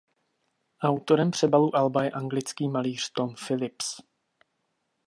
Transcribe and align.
Autorem 0.81 1.31
přebalu 1.31 1.75
alba 1.75 2.03
je 2.03 2.11
anglický 2.11 2.67
malíř 2.67 3.11
Tom 3.13 3.35
Phillips. 3.47 4.01